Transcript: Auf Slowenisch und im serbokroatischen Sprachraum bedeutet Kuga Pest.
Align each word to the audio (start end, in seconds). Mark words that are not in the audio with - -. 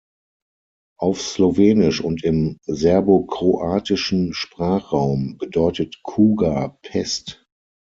Auf 0.99 1.21
Slowenisch 1.21 2.01
und 2.03 2.23
im 2.23 2.57
serbokroatischen 2.65 4.33
Sprachraum 4.33 5.37
bedeutet 5.37 6.01
Kuga 6.01 6.69
Pest. 6.81 7.45